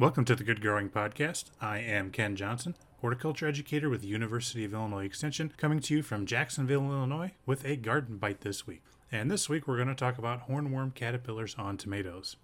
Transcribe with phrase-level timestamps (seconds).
[0.00, 1.50] Welcome to the Good Growing Podcast.
[1.60, 6.02] I am Ken Johnson, horticulture educator with the University of Illinois Extension, coming to you
[6.02, 8.80] from Jacksonville, Illinois, with a garden bite this week.
[9.12, 12.36] And this week we're going to talk about hornworm caterpillars on tomatoes.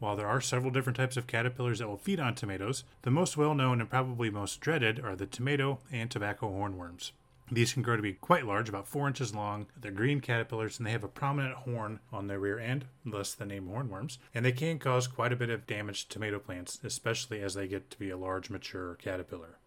[0.00, 3.36] While there are several different types of caterpillars that will feed on tomatoes, the most
[3.36, 7.12] well known and probably most dreaded are the tomato and tobacco hornworms.
[7.52, 9.66] These can grow to be quite large, about 4 inches long.
[9.78, 13.44] They're green caterpillars and they have a prominent horn on their rear end, thus the
[13.44, 14.18] name hornworms.
[14.34, 17.68] And they can cause quite a bit of damage to tomato plants, especially as they
[17.68, 19.58] get to be a large mature caterpillar.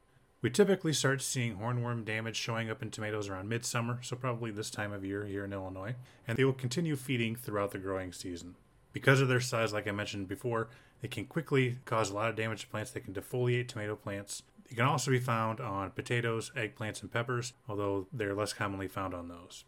[0.41, 4.69] We typically start seeing hornworm damage showing up in tomatoes around midsummer, so probably this
[4.69, 5.95] time of year here in Illinois,
[6.27, 8.55] and they will continue feeding throughout the growing season.
[8.93, 10.69] Because of their size, like I mentioned before,
[11.01, 12.91] they can quickly cause a lot of damage to plants.
[12.91, 14.43] They can defoliate tomato plants.
[14.69, 19.13] It can also be found on potatoes, eggplants, and peppers, although they're less commonly found
[19.13, 19.63] on those.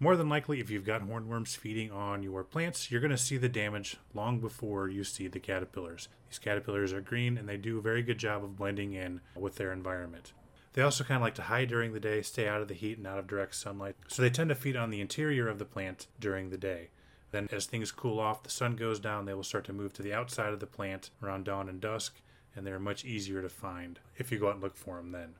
[0.00, 3.36] More than likely, if you've got hornworms feeding on your plants, you're going to see
[3.36, 6.08] the damage long before you see the caterpillars.
[6.28, 9.54] These caterpillars are green and they do a very good job of blending in with
[9.54, 10.32] their environment.
[10.72, 12.98] They also kind of like to hide during the day, stay out of the heat
[12.98, 15.64] and out of direct sunlight, so they tend to feed on the interior of the
[15.64, 16.88] plant during the day.
[17.30, 20.02] Then, as things cool off, the sun goes down, they will start to move to
[20.02, 22.20] the outside of the plant around dawn and dusk,
[22.54, 25.34] and they're much easier to find if you go out and look for them then.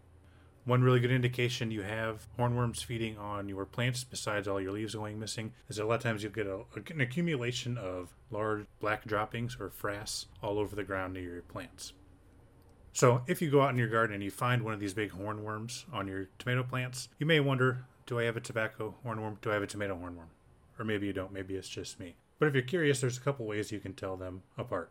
[0.65, 4.95] One really good indication you have hornworms feeding on your plants, besides all your leaves
[4.95, 9.05] going missing, is a lot of times you'll get a, an accumulation of large black
[9.05, 11.95] droppings or frass all over the ground near your plants.
[12.93, 15.11] So, if you go out in your garden and you find one of these big
[15.13, 19.41] hornworms on your tomato plants, you may wonder do I have a tobacco hornworm?
[19.41, 20.29] Do I have a tomato hornworm?
[20.79, 22.17] Or maybe you don't, maybe it's just me.
[22.39, 24.91] But if you're curious, there's a couple ways you can tell them apart.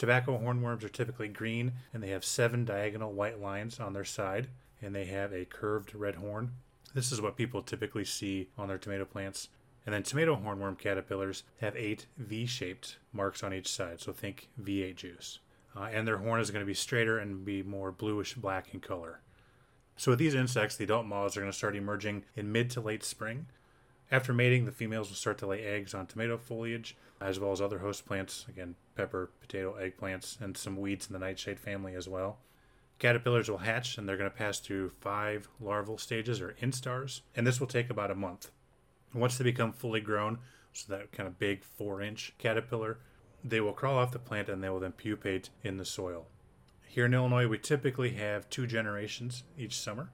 [0.00, 4.48] Tobacco hornworms are typically green and they have seven diagonal white lines on their side
[4.80, 6.52] and they have a curved red horn.
[6.94, 9.50] This is what people typically see on their tomato plants.
[9.84, 14.48] And then tomato hornworm caterpillars have eight V shaped marks on each side, so think
[14.58, 15.40] V8 juice.
[15.76, 18.80] Uh, and their horn is going to be straighter and be more bluish black in
[18.80, 19.20] color.
[19.98, 22.80] So, with these insects, the adult moths are going to start emerging in mid to
[22.80, 23.48] late spring.
[24.12, 27.60] After mating, the females will start to lay eggs on tomato foliage, as well as
[27.60, 32.08] other host plants, again, pepper, potato, eggplants, and some weeds in the nightshade family as
[32.08, 32.38] well.
[32.98, 37.46] Caterpillars will hatch and they're going to pass through five larval stages or instars, and
[37.46, 38.50] this will take about a month.
[39.14, 40.38] Once they become fully grown,
[40.72, 42.98] so that kind of big four inch caterpillar,
[43.44, 46.26] they will crawl off the plant and they will then pupate in the soil.
[46.86, 50.10] Here in Illinois, we typically have two generations each summer.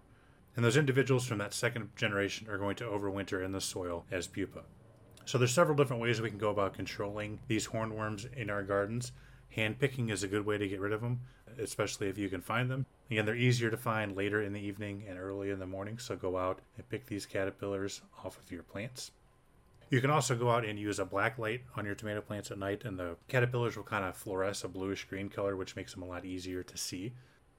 [0.57, 4.27] And those individuals from that second generation are going to overwinter in the soil as
[4.27, 4.63] pupa.
[5.27, 9.13] So there's several different ways we can go about controlling these hornworms in our gardens.
[9.51, 11.21] Hand picking is a good way to get rid of them,
[11.59, 12.87] especially if you can find them.
[13.11, 16.17] Again, they're easier to find later in the evening and early in the morning, so
[16.17, 19.11] go out and pick these caterpillars off of your plants.
[19.91, 22.59] You can also go out and use a black light on your tomato plants at
[22.59, 26.03] night, and the caterpillars will kind of fluoresce a bluish green color, which makes them
[26.03, 27.13] a lot easier to see.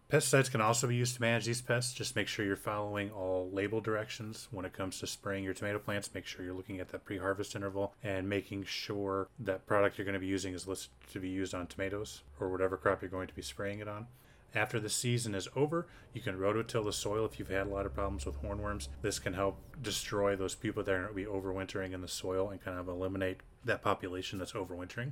[0.09, 1.93] Pesticides can also be used to manage these pests.
[1.93, 5.79] Just make sure you're following all label directions when it comes to spraying your tomato
[5.79, 6.13] plants.
[6.13, 10.05] Make sure you're looking at that pre harvest interval and making sure that product you're
[10.05, 13.11] going to be using is listed to be used on tomatoes or whatever crop you're
[13.11, 14.07] going to be spraying it on.
[14.55, 17.85] After the season is over, you can rototill the soil if you've had a lot
[17.85, 18.87] of problems with hornworms.
[19.01, 22.49] This can help destroy those pupa that are going to be overwintering in the soil
[22.49, 25.11] and kind of eliminate that population that's overwintering.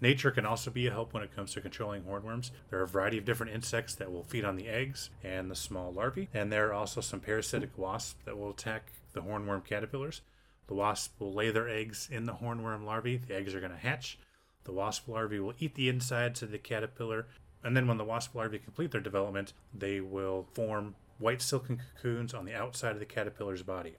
[0.00, 2.50] Nature can also be a help when it comes to controlling hornworms.
[2.70, 5.54] There are a variety of different insects that will feed on the eggs and the
[5.54, 10.22] small larvae, and there are also some parasitic wasps that will attack the hornworm caterpillars.
[10.68, 13.18] The wasp will lay their eggs in the hornworm larvae.
[13.18, 14.18] The eggs are going to hatch.
[14.64, 17.26] The wasp larvae will eat the insides of the caterpillar,
[17.62, 22.32] and then when the wasp larvae complete their development, they will form white silken cocoons
[22.32, 23.96] on the outside of the caterpillar's body.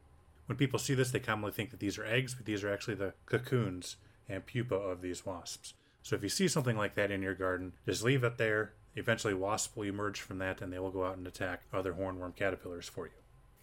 [0.48, 2.96] When people see this, they commonly think that these are eggs, but these are actually
[2.96, 3.98] the cocoons
[4.28, 5.76] and pupa of these wasps.
[6.04, 8.74] So if you see something like that in your garden, just leave it there.
[8.96, 12.36] Eventually, wasps will emerge from that and they will go out and attack other hornworm
[12.36, 13.14] caterpillars for you.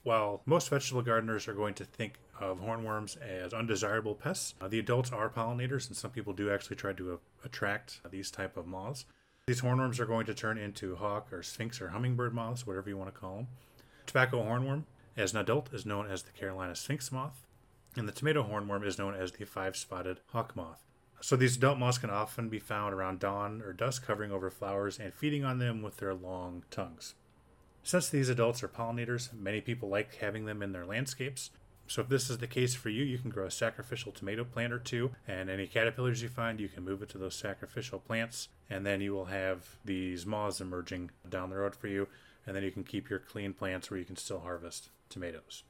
[0.05, 4.79] While most vegetable gardeners are going to think of hornworms as undesirable pests, uh, the
[4.79, 8.67] adults are pollinators, and some people do actually try to uh, attract these type of
[8.67, 9.05] moths.
[9.47, 12.97] These hornworms are going to turn into hawk or sphinx or hummingbird moths, whatever you
[12.97, 13.49] want to call them.
[14.07, 14.85] Tobacco hornworm,
[15.17, 17.45] as an adult, is known as the Carolina sphinx moth,
[17.97, 20.88] and the tomato hornworm is known as the five-spotted hawk moth.
[21.21, 24.99] So these adult moths can often be found around dawn or dusk, hovering over flowers
[24.99, 27.15] and feeding on them with their long tongues.
[27.83, 31.51] Since these adults are pollinators, many people like having them in their landscapes.
[31.87, 34.75] So if this is the case for you, you can grow a sacrificial tomato plant
[34.75, 38.49] or two, and any caterpillars you find, you can move it to those sacrificial plants,
[38.69, 42.07] and then you will have these moths emerging down the road for you,
[42.47, 45.63] and then you can keep your clean plants where you can still harvest tomatoes.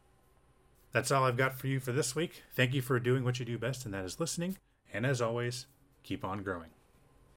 [0.90, 2.42] That's all I've got for you for this week.
[2.52, 4.56] Thank you for doing what you do best, and that is listening.
[4.93, 5.67] And as always,
[6.02, 6.70] keep on growing.